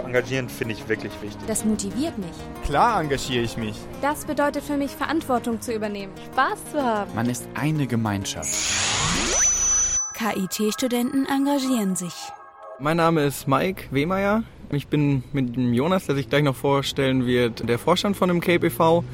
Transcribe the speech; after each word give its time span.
zu 0.00 0.06
engagieren, 0.06 0.48
finde 0.48 0.74
ich 0.74 0.88
wirklich 0.88 1.12
wichtig. 1.20 1.40
Das 1.46 1.64
motiviert 1.64 2.16
mich. 2.18 2.30
Klar 2.64 3.00
engagiere 3.00 3.44
ich 3.44 3.56
mich. 3.56 3.76
Das 4.02 4.24
bedeutet 4.24 4.62
für 4.62 4.76
mich, 4.76 4.90
Verantwortung 4.90 5.60
zu 5.60 5.72
übernehmen, 5.72 6.12
Spaß 6.32 6.72
zu 6.72 6.82
haben. 6.82 7.14
Man 7.14 7.28
ist 7.28 7.48
eine 7.54 7.86
Gemeinschaft. 7.86 8.48
KIT-Studenten 10.14 11.26
engagieren 11.26 11.96
sich. 11.96 12.14
Mein 12.78 12.96
Name 12.96 13.24
ist 13.24 13.46
Mike 13.46 13.84
Wehmeier. 13.90 14.42
Ich 14.72 14.86
bin 14.88 15.24
mit 15.32 15.56
dem 15.56 15.72
Jonas, 15.72 16.06
der 16.06 16.14
sich 16.14 16.28
gleich 16.28 16.42
noch 16.42 16.56
vorstellen 16.56 17.26
wird, 17.26 17.68
der 17.68 17.78
Vorstand 17.78 18.16
von 18.16 18.28
dem 18.28 18.40
e.V. 18.42 19.04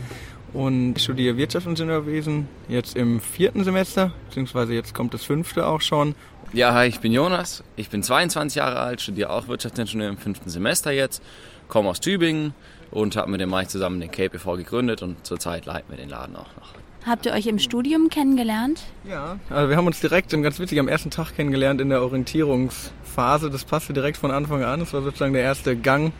und 0.52 1.00
studiere 1.00 1.36
Wirtschaftsingenieurwesen 1.36 2.48
jetzt 2.68 2.96
im 2.96 3.20
vierten 3.20 3.64
Semester, 3.64 4.12
beziehungsweise 4.26 4.74
jetzt 4.74 4.94
kommt 4.94 5.14
das 5.14 5.24
fünfte 5.24 5.66
auch 5.66 5.80
schon. 5.80 6.14
Ja, 6.56 6.72
hi, 6.72 6.86
ich 6.86 7.00
bin 7.00 7.12
Jonas. 7.12 7.62
Ich 7.76 7.90
bin 7.90 8.02
22 8.02 8.56
Jahre 8.56 8.80
alt, 8.80 9.02
studiere 9.02 9.28
auch 9.28 9.46
Wirtschaftsingenieur 9.46 10.08
im 10.08 10.16
fünften 10.16 10.48
Semester 10.48 10.90
jetzt, 10.90 11.22
komme 11.68 11.90
aus 11.90 12.00
Tübingen 12.00 12.54
und 12.90 13.14
habe 13.14 13.30
mit 13.30 13.42
dem 13.42 13.50
Mike 13.50 13.68
zusammen 13.68 14.00
den 14.00 14.08
e.V. 14.10 14.56
gegründet 14.56 15.02
und 15.02 15.26
zurzeit 15.26 15.66
leiten 15.66 15.90
wir 15.90 15.98
den 15.98 16.08
Laden 16.08 16.34
auch 16.34 16.48
noch. 16.56 16.72
Habt 17.04 17.26
ihr 17.26 17.34
euch 17.34 17.46
im 17.46 17.58
Studium 17.58 18.08
kennengelernt? 18.08 18.80
Ja, 19.06 19.38
also 19.50 19.68
wir 19.68 19.76
haben 19.76 19.86
uns 19.86 20.00
direkt, 20.00 20.30
ganz 20.30 20.58
witzig, 20.58 20.80
am 20.80 20.88
ersten 20.88 21.10
Tag 21.10 21.36
kennengelernt 21.36 21.82
in 21.82 21.90
der 21.90 22.00
Orientierungsphase. 22.00 23.50
Das 23.50 23.66
passte 23.66 23.92
direkt 23.92 24.16
von 24.16 24.30
Anfang 24.30 24.64
an. 24.64 24.80
Das 24.80 24.94
war 24.94 25.02
sozusagen 25.02 25.34
der 25.34 25.42
erste 25.42 25.76
Gang 25.76 26.14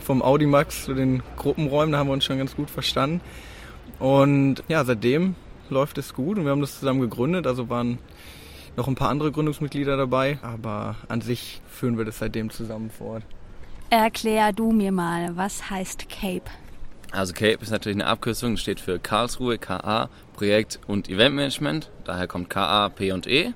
vom 0.00 0.20
Audimax 0.20 0.86
zu 0.86 0.94
den 0.94 1.22
Gruppenräumen. 1.36 1.92
Da 1.92 1.98
haben 1.98 2.08
wir 2.08 2.12
uns 2.12 2.24
schon 2.24 2.38
ganz 2.38 2.56
gut 2.56 2.70
verstanden. 2.70 3.20
Und 4.00 4.64
ja, 4.66 4.84
seitdem 4.84 5.36
läuft 5.70 5.96
es 5.96 6.12
gut 6.12 6.38
und 6.38 6.44
wir 6.44 6.50
haben 6.50 6.60
das 6.60 6.80
zusammen 6.80 7.02
gegründet. 7.02 7.46
Also 7.46 7.68
waren 7.68 8.00
noch 8.76 8.88
ein 8.88 8.94
paar 8.94 9.08
andere 9.08 9.32
Gründungsmitglieder 9.32 9.96
dabei, 9.96 10.38
aber 10.42 10.96
an 11.08 11.20
sich 11.20 11.60
führen 11.68 11.98
wir 11.98 12.04
das 12.04 12.18
seitdem 12.18 12.50
zusammen 12.50 12.90
fort. 12.90 13.22
Erklär 13.90 14.52
du 14.52 14.72
mir 14.72 14.92
mal, 14.92 15.36
was 15.36 15.70
heißt 15.70 16.08
Cape? 16.08 16.50
Also 17.12 17.32
CAPE 17.32 17.62
ist 17.62 17.70
natürlich 17.70 17.96
eine 17.96 18.06
Abkürzung, 18.06 18.56
steht 18.56 18.80
für 18.80 18.98
Karlsruhe, 18.98 19.58
KA, 19.58 20.10
Projekt- 20.34 20.80
und 20.86 21.08
Eventmanagement. 21.08 21.90
Daher 22.04 22.26
kommt 22.26 22.50
KA, 22.50 22.88
P 22.88 23.12
und 23.12 23.26
E. 23.26 23.54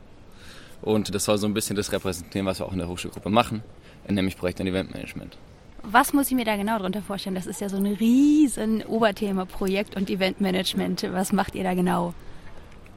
Und 0.82 1.14
das 1.14 1.24
soll 1.24 1.36
so 1.36 1.46
ein 1.46 1.52
bisschen 1.52 1.76
das 1.76 1.92
repräsentieren, 1.92 2.46
was 2.46 2.60
wir 2.60 2.66
auch 2.66 2.72
in 2.72 2.78
der 2.78 2.88
Hochschulgruppe 2.88 3.28
machen, 3.28 3.62
nämlich 4.08 4.36
Projekt- 4.38 4.60
und 4.60 4.66
Eventmanagement. 4.66 5.36
Was 5.82 6.12
muss 6.12 6.28
ich 6.28 6.36
mir 6.36 6.44
da 6.44 6.56
genau 6.56 6.78
darunter 6.78 7.02
vorstellen? 7.02 7.34
Das 7.34 7.46
ist 7.46 7.60
ja 7.60 7.68
so 7.68 7.76
ein 7.76 7.86
riesen 7.86 8.82
Oberthema, 8.84 9.44
Projekt- 9.44 9.96
und 9.96 10.10
Eventmanagement. 10.10 11.08
Was 11.12 11.32
macht 11.32 11.54
ihr 11.54 11.64
da 11.64 11.74
genau? 11.74 12.14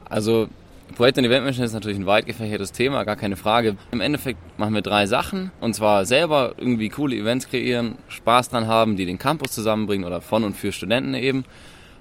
Also 0.08 0.48
Projekt- 0.94 1.18
und 1.18 1.24
Eventmanagement 1.24 1.66
ist 1.66 1.74
natürlich 1.74 1.98
ein 1.98 2.06
weit 2.06 2.26
gefächertes 2.26 2.70
Thema, 2.70 3.02
gar 3.02 3.16
keine 3.16 3.36
Frage. 3.36 3.76
Im 3.90 4.00
Endeffekt 4.00 4.38
machen 4.58 4.74
wir 4.74 4.82
drei 4.82 5.06
Sachen. 5.06 5.50
Und 5.60 5.74
zwar 5.74 6.06
selber 6.06 6.54
irgendwie 6.56 6.88
coole 6.88 7.16
Events 7.16 7.48
kreieren, 7.48 7.96
Spaß 8.08 8.50
dran 8.50 8.68
haben, 8.68 8.96
die 8.96 9.04
den 9.04 9.18
Campus 9.18 9.52
zusammenbringen 9.52 10.06
oder 10.06 10.20
von 10.20 10.44
und 10.44 10.56
für 10.56 10.70
Studenten 10.70 11.14
eben. 11.14 11.44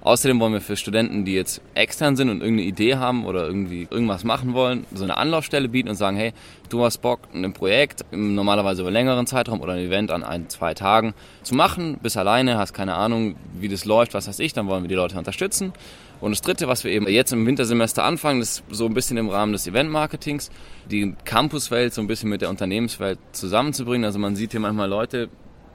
Außerdem 0.03 0.37
wollen 0.41 0.51
wir 0.51 0.59
für 0.59 0.75
Studenten, 0.75 1.23
die 1.23 1.33
jetzt 1.33 1.61
extern 1.75 2.17
sind 2.17 2.29
und 2.29 2.41
irgendeine 2.41 2.67
Idee 2.67 2.95
haben 2.95 3.25
oder 3.25 3.47
irgendwie 3.47 3.87
irgendwas 3.89 4.25
machen 4.25 4.53
wollen, 4.53 4.85
so 4.93 5.05
eine 5.05 5.15
Anlaufstelle 5.15 5.69
bieten 5.69 5.87
und 5.87 5.95
sagen, 5.95 6.17
hey, 6.17 6.33
du 6.67 6.83
hast 6.83 6.97
Bock, 6.97 7.21
ein 7.33 7.53
Projekt 7.53 8.03
normalerweise 8.11 8.81
über 8.81 8.91
längeren 8.91 9.27
Zeitraum 9.27 9.61
oder 9.61 9.73
ein 9.73 9.79
Event 9.79 10.11
an 10.11 10.25
ein, 10.25 10.49
zwei 10.49 10.73
Tagen 10.73 11.13
zu 11.43 11.55
machen, 11.55 11.99
bist 12.03 12.17
alleine, 12.17 12.57
hast 12.57 12.73
keine 12.73 12.95
Ahnung, 12.95 13.35
wie 13.57 13.69
das 13.69 13.85
läuft, 13.85 14.13
was 14.13 14.27
weiß 14.27 14.39
ich, 14.39 14.51
dann 14.51 14.67
wollen 14.67 14.83
wir 14.83 14.89
die 14.89 14.95
Leute 14.95 15.17
unterstützen. 15.17 15.71
Und 16.19 16.31
das 16.31 16.41
Dritte, 16.41 16.67
was 16.67 16.83
wir 16.83 16.91
eben 16.91 17.07
jetzt 17.07 17.31
im 17.31 17.45
Wintersemester 17.45 18.03
anfangen, 18.03 18.41
ist 18.41 18.63
so 18.69 18.85
ein 18.85 18.93
bisschen 18.93 19.15
im 19.17 19.29
Rahmen 19.29 19.53
des 19.53 19.67
Event-Marketings, 19.67 20.51
die 20.89 21.15
Campuswelt 21.23 21.93
so 21.93 22.01
ein 22.01 22.07
bisschen 22.07 22.29
mit 22.29 22.41
der 22.41 22.49
Unternehmenswelt 22.49 23.19
zusammenzubringen. 23.31 24.05
Also 24.05 24.19
man 24.19 24.35
sieht 24.35 24.51
hier 24.51 24.59
manchmal 24.59 24.89
Leute, 24.89 25.29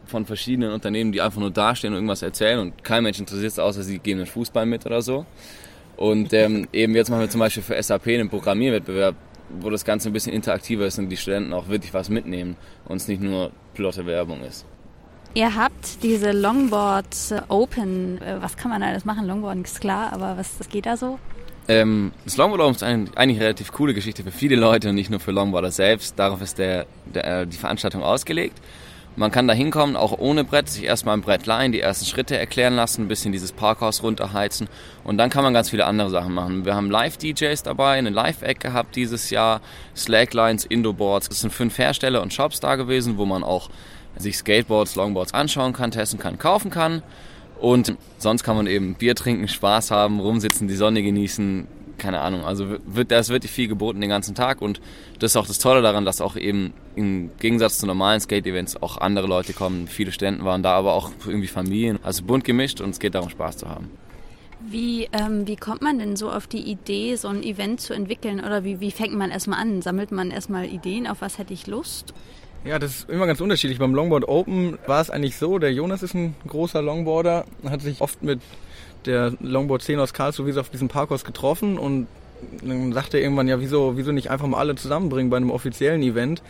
von 0.09 0.25
verschiedenen 0.27 0.73
Unternehmen, 0.73 1.13
die 1.13 1.21
einfach 1.21 1.41
nur 1.41 1.51
dastehen 1.51 1.93
und 1.93 1.99
irgendwas 1.99 2.23
erzählen 2.23 2.59
und 2.59 2.83
kein 2.83 3.03
Mensch 3.03 3.19
interessiert 3.19 3.53
es, 3.53 3.59
außer 3.59 3.83
sie 3.83 3.99
geben 3.99 4.19
den 4.19 4.27
Fußball 4.27 4.67
mit 4.67 4.87
oder 4.87 5.03
so. 5.03 5.27
Und 5.97 6.33
ähm, 6.33 6.69
eben 6.73 6.95
jetzt 6.95 7.11
machen 7.11 7.21
wir 7.21 7.31
zum 7.31 7.41
Beispiel 7.41 7.63
für 7.63 7.83
SAP 7.83 8.07
einen 8.09 8.31
Programmierwettbewerb, 8.31 9.17
wo 9.61 9.71
das 9.71 9.85
Ganze 9.85 10.09
ein 10.09 10.13
bisschen 10.13 10.33
interaktiver 10.33 10.87
ist 10.87 10.99
und 10.99 11.09
die 11.09 11.17
Studenten 11.17 11.53
auch 11.53 11.69
wirklich 11.69 11.93
was 11.93 12.09
mitnehmen 12.09 12.57
und 12.87 12.99
es 12.99 13.09
nicht 13.09 13.21
nur 13.21 13.51
plotte 13.75 14.07
Werbung 14.07 14.43
ist. 14.43 14.65
Ihr 15.35 15.55
habt 15.55 16.03
diese 16.03 16.33
Longboard 16.33 17.45
Open. 17.49 18.21
Äh, 18.23 18.41
was 18.41 18.57
kann 18.57 18.71
man 18.71 18.83
alles 18.83 19.05
machen? 19.05 19.27
Longboard 19.27 19.59
ist 19.65 19.81
klar, 19.81 20.13
aber 20.13 20.37
was, 20.37 20.59
was 20.59 20.69
geht 20.69 20.87
da 20.87 20.97
so? 20.97 21.19
Ähm, 21.67 22.13
das 22.25 22.37
Longboard 22.37 22.63
Open 22.63 22.75
ist 22.75 22.83
eigentlich 22.83 23.17
eine 23.19 23.39
relativ 23.39 23.73
coole 23.73 23.93
Geschichte 23.93 24.23
für 24.23 24.31
viele 24.31 24.57
Leute 24.57 24.89
und 24.89 24.95
nicht 24.95 25.11
nur 25.11 25.21
für 25.21 25.33
Longboarder 25.33 25.71
selbst. 25.71 26.19
Darauf 26.19 26.41
ist 26.41 26.59
der, 26.59 26.87
der, 27.13 27.45
die 27.45 27.57
Veranstaltung 27.57 28.03
ausgelegt. 28.03 28.59
Man 29.19 29.33
kann 29.33 29.49
da 29.49 29.55
hinkommen, 29.55 29.97
auch 29.97 30.17
ohne 30.17 30.45
Brett, 30.45 30.69
sich 30.69 30.85
erstmal 30.85 31.17
ein 31.17 31.23
Brett 31.23 31.45
leihen, 31.45 31.73
die 31.73 31.81
ersten 31.81 32.07
Schritte 32.07 32.39
erklären 32.39 32.77
lassen, 32.77 33.03
ein 33.03 33.09
bisschen 33.09 33.33
dieses 33.33 33.51
Parkhaus 33.51 34.05
runterheizen 34.05 34.69
und 35.03 35.19
dann 35.19 35.29
kann 35.29 35.43
man 35.43 35.53
ganz 35.53 35.71
viele 35.71 35.87
andere 35.87 36.09
Sachen 36.09 36.33
machen. 36.33 36.65
Wir 36.65 36.77
haben 36.77 36.89
Live-DJs 36.89 37.65
dabei, 37.65 37.99
eine 37.99 38.11
Live-Eck 38.11 38.61
gehabt 38.61 38.95
dieses 38.95 39.31
Jahr, 39.31 39.61
Slacklines, 39.97 40.65
Indoboards. 40.65 41.29
Das 41.31 41.41
sind 41.41 41.53
fünf 41.53 41.77
Hersteller 41.79 42.23
und 42.23 42.33
Shops 42.33 42.61
da 42.61 42.77
gewesen, 42.77 43.19
wo 43.19 43.25
man 43.25 43.43
auch 43.43 43.71
sich 44.17 44.37
Skateboards, 44.37 44.95
Longboards 44.95 45.35
anschauen 45.35 45.73
kann, 45.73 45.91
testen 45.91 46.21
kann, 46.21 46.39
kaufen 46.39 46.71
kann. 46.71 47.03
Und 47.59 47.97
sonst 48.19 48.45
kann 48.45 48.55
man 48.55 48.69
eben 48.69 48.95
Bier 48.95 49.17
trinken, 49.17 49.49
Spaß 49.49 49.91
haben, 49.91 50.21
rumsitzen, 50.21 50.69
die 50.69 50.77
Sonne 50.77 51.03
genießen, 51.03 51.67
keine 51.99 52.21
Ahnung, 52.21 52.45
also 52.45 52.77
wird, 52.87 53.11
da 53.11 53.19
ist 53.19 53.29
wirklich 53.29 53.53
viel 53.53 53.69
geboten 53.69 54.01
den 54.01 54.11
ganzen 54.11 54.35
Tag 54.35 54.63
und 54.63 54.81
das 55.19 55.33
ist 55.33 55.37
auch 55.37 55.47
das 55.47 55.59
Tolle 55.59 55.83
daran, 55.83 56.05
dass 56.05 56.21
auch 56.21 56.37
eben 56.37 56.73
im 56.97 57.31
Gegensatz 57.39 57.79
zu 57.79 57.87
normalen 57.87 58.21
Skate-Events 58.21 58.83
auch 58.83 58.99
andere 58.99 59.27
Leute 59.27 59.53
kommen. 59.53 59.87
Viele 59.89 60.13
Studenten 60.13 60.45
waren 60.45 60.63
da, 60.63 60.75
aber 60.75 60.95
auch 60.95 61.11
irgendwie 61.27 61.47
Familien. 61.47 61.99
Also 62.03 62.25
bunt 62.25 62.45
gemischt 62.45 62.81
und 62.81 62.91
es 62.91 62.99
geht 62.99 63.15
darum, 63.15 63.31
Spaß 63.31 63.59
zu 63.59 63.69
haben. 63.69 63.91
Wie, 64.61 65.09
ähm, 65.13 65.47
wie 65.47 65.57
kommt 65.57 65.83
man 65.83 65.99
denn 65.99 66.17
so 66.17 66.31
auf 66.31 66.49
die 66.49 66.63
Idee, 66.63 67.15
so 67.15 67.29
ein 67.29 67.45
Event 67.45 67.81
zu 67.81 67.95
entwickeln? 67.95 68.41
Oder 68.41 68.65
wie, 68.65 68.81
wie 68.81 68.91
fängt 68.91 69.15
man 69.15 69.31
erstmal 69.31 69.61
an? 69.61 69.83
Sammelt 69.83 70.11
man 70.11 70.31
erstmal 70.33 70.67
Ideen, 70.67 71.07
auf 71.07 71.21
was 71.21 71.39
hätte 71.39 71.55
ich 71.55 71.69
Lust? 71.69 72.13
Ja, 72.69 72.79
das 72.79 72.91
ist 72.91 73.09
immer 73.09 73.27
ganz 73.27 73.41
unterschiedlich. 73.41 73.79
Beim 73.79 73.95
Longboard 73.95 74.29
Open 74.29 74.79
war 74.87 75.01
es 75.01 75.09
eigentlich 75.09 75.39
so, 75.39 75.59
der 75.59 75.73
Jonas 75.73 76.03
ist 76.03 76.13
ein 76.13 76.35
großer 76.47 76.83
Longboarder, 76.83 77.47
hat 77.65 77.81
sich 77.81 78.03
oft 78.03 78.23
mit 78.23 78.41
der 79.07 79.33
Longboard-Szene 79.41 80.03
aus 80.03 80.13
Karlsruhe 80.13 80.55
wie 80.55 80.61
auf 80.61 80.69
diesem 80.69 80.89
Parkhaus 80.89 81.25
getroffen 81.25 81.79
und 81.79 82.09
dann 82.63 82.93
sagte 82.93 83.17
er 83.17 83.23
irgendwann, 83.23 83.49
ja, 83.49 83.59
wieso, 83.59 83.97
wieso 83.97 84.13
nicht 84.13 84.31
einfach 84.31 84.47
mal 84.47 84.59
alle 84.59 84.75
zusammenbringen 84.75 85.31
bei 85.31 85.39
einem 85.39 85.51
offiziellen 85.51 86.03
Event? 86.03 86.43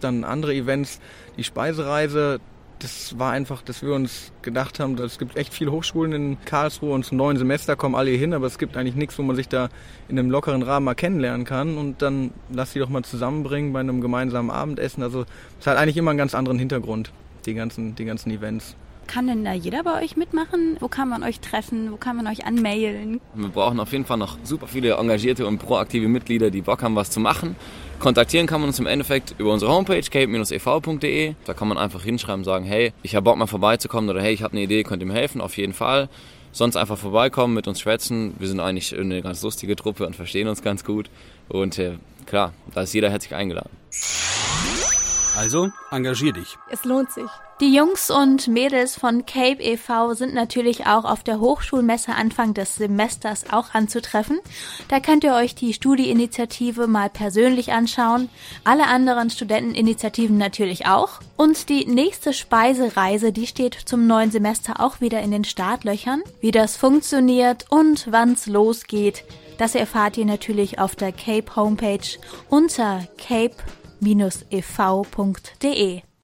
Dann 0.00 0.24
andere 0.24 0.54
Events, 0.54 1.00
die 1.36 1.44
Speisereise, 1.44 2.40
das 2.78 3.18
war 3.18 3.32
einfach, 3.32 3.62
dass 3.62 3.82
wir 3.82 3.92
uns 3.92 4.32
gedacht 4.42 4.78
haben, 4.78 4.96
es 4.98 5.18
gibt 5.18 5.36
echt 5.36 5.52
viele 5.52 5.72
Hochschulen 5.72 6.12
in 6.12 6.44
Karlsruhe 6.44 6.92
und 6.92 7.04
zum 7.04 7.16
neuen 7.16 7.36
Semester 7.36 7.76
kommen 7.76 7.94
alle 7.94 8.10
hier 8.10 8.18
hin, 8.18 8.34
aber 8.34 8.46
es 8.46 8.58
gibt 8.58 8.76
eigentlich 8.76 8.94
nichts, 8.94 9.18
wo 9.18 9.22
man 9.22 9.36
sich 9.36 9.48
da 9.48 9.68
in 10.08 10.18
einem 10.18 10.30
lockeren 10.30 10.62
Rahmen 10.62 10.84
mal 10.84 10.94
kennenlernen 10.94 11.44
kann 11.44 11.76
und 11.76 12.02
dann 12.02 12.32
lass 12.50 12.72
sie 12.72 12.78
doch 12.78 12.88
mal 12.88 13.02
zusammenbringen 13.02 13.72
bei 13.72 13.80
einem 13.80 14.00
gemeinsamen 14.00 14.50
Abendessen. 14.50 15.02
Also 15.02 15.24
es 15.60 15.66
hat 15.66 15.76
eigentlich 15.76 15.96
immer 15.96 16.10
einen 16.10 16.18
ganz 16.18 16.34
anderen 16.34 16.58
Hintergrund, 16.58 17.12
die 17.46 17.54
ganzen, 17.54 17.94
die 17.96 18.04
ganzen 18.04 18.30
Events. 18.30 18.76
Kann 19.08 19.26
denn 19.26 19.42
da 19.42 19.54
jeder 19.54 19.84
bei 19.84 20.04
euch 20.04 20.18
mitmachen? 20.18 20.76
Wo 20.80 20.88
kann 20.88 21.08
man 21.08 21.22
euch 21.24 21.40
treffen? 21.40 21.90
Wo 21.90 21.96
kann 21.96 22.14
man 22.14 22.26
euch 22.26 22.44
anmailen? 22.44 23.22
Wir 23.34 23.48
brauchen 23.48 23.80
auf 23.80 23.90
jeden 23.90 24.04
Fall 24.04 24.18
noch 24.18 24.36
super 24.44 24.66
viele 24.66 24.92
engagierte 24.92 25.46
und 25.46 25.58
proaktive 25.58 26.08
Mitglieder, 26.08 26.50
die 26.50 26.60
Bock 26.60 26.82
haben, 26.82 26.94
was 26.94 27.10
zu 27.10 27.18
machen. 27.18 27.56
Kontaktieren 28.00 28.46
kann 28.46 28.60
man 28.60 28.68
uns 28.68 28.78
im 28.78 28.86
Endeffekt 28.86 29.34
über 29.38 29.50
unsere 29.54 29.72
Homepage 29.72 30.02
cape-ev.de. 30.02 31.34
Da 31.46 31.54
kann 31.54 31.68
man 31.68 31.78
einfach 31.78 32.02
hinschreiben, 32.02 32.44
sagen, 32.44 32.66
hey, 32.66 32.92
ich 33.02 33.16
habe 33.16 33.24
Bock 33.24 33.38
mal 33.38 33.46
vorbeizukommen 33.46 34.10
oder 34.10 34.20
hey, 34.20 34.34
ich 34.34 34.42
habe 34.42 34.52
eine 34.52 34.62
Idee, 34.62 34.82
könnt 34.82 35.02
ihr 35.02 35.06
mir 35.06 35.14
helfen? 35.14 35.40
Auf 35.40 35.56
jeden 35.56 35.72
Fall. 35.72 36.10
Sonst 36.52 36.76
einfach 36.76 36.98
vorbeikommen, 36.98 37.54
mit 37.54 37.66
uns 37.66 37.80
schwätzen. 37.80 38.34
Wir 38.38 38.46
sind 38.46 38.60
eigentlich 38.60 38.96
eine 38.96 39.22
ganz 39.22 39.42
lustige 39.42 39.74
Truppe 39.74 40.06
und 40.06 40.16
verstehen 40.16 40.48
uns 40.48 40.60
ganz 40.62 40.84
gut. 40.84 41.08
Und 41.48 41.78
äh, 41.78 41.96
klar, 42.26 42.52
da 42.74 42.82
ist 42.82 42.92
jeder 42.92 43.10
herzlich 43.10 43.34
eingeladen. 43.34 43.70
Also, 45.34 45.70
engagier 45.90 46.34
dich. 46.34 46.56
Es 46.70 46.84
lohnt 46.84 47.10
sich. 47.10 47.30
Die 47.60 47.74
Jungs 47.74 48.08
und 48.08 48.46
Mädels 48.46 48.94
von 48.94 49.26
Cape 49.26 49.60
e.V. 49.60 50.14
sind 50.14 50.32
natürlich 50.32 50.86
auch 50.86 51.04
auf 51.04 51.24
der 51.24 51.40
Hochschulmesse 51.40 52.14
Anfang 52.14 52.54
des 52.54 52.76
Semesters 52.76 53.50
auch 53.50 53.74
anzutreffen. 53.74 54.38
Da 54.86 55.00
könnt 55.00 55.24
ihr 55.24 55.34
euch 55.34 55.56
die 55.56 55.72
Studieinitiative 55.72 56.86
mal 56.86 57.10
persönlich 57.10 57.72
anschauen. 57.72 58.28
Alle 58.62 58.86
anderen 58.86 59.28
Studenteninitiativen 59.28 60.38
natürlich 60.38 60.86
auch. 60.86 61.18
Und 61.36 61.68
die 61.68 61.84
nächste 61.84 62.32
Speisereise, 62.32 63.32
die 63.32 63.48
steht 63.48 63.74
zum 63.74 64.06
neuen 64.06 64.30
Semester 64.30 64.78
auch 64.78 65.00
wieder 65.00 65.20
in 65.20 65.32
den 65.32 65.42
Startlöchern. 65.42 66.22
Wie 66.40 66.52
das 66.52 66.76
funktioniert 66.76 67.64
und 67.70 68.12
wann's 68.12 68.46
losgeht, 68.46 69.24
das 69.58 69.74
erfahrt 69.74 70.16
ihr 70.16 70.26
natürlich 70.26 70.78
auf 70.78 70.94
der 70.94 71.10
Cape 71.10 71.56
Homepage 71.56 72.18
unter 72.48 73.08
cape 73.18 73.56
ev.de. 74.00 76.02